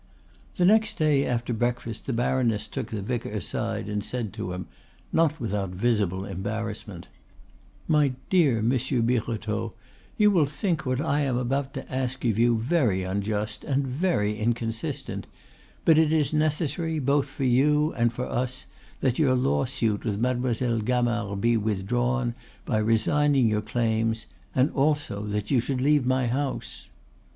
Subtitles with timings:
[0.55, 4.65] The next day after breakfast the baroness took the vicar aside and said to him,
[5.13, 7.07] not without visible embarrassment:
[7.87, 9.73] "My dear Monsieur Birotteau,
[10.17, 14.39] you will think what I am about to ask of you very unjust and very
[14.39, 15.27] inconsistent;
[15.85, 18.65] but it is necessary, both for you and for us,
[19.01, 22.33] that your lawsuit with Mademoiselle Gamard be withdrawn
[22.65, 24.25] by resigning your claims,
[24.55, 26.87] and also that you should leave my house."